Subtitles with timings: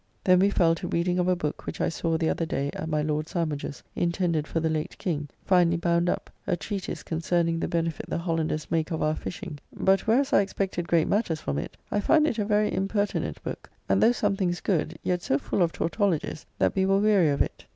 [0.23, 2.89] Then we fell to reading of a book which I saw the other day at
[2.89, 7.67] my Lord Sandwich's, intended for the late King, finely bound up, a treatise concerning the
[7.67, 11.77] benefit the Hollanders make of our fishing, but whereas I expected great matters from it,
[11.91, 15.61] I find it a very impertinent [book], and though some things good, yet so full
[15.61, 17.67] of tautologies, that we were weary of it.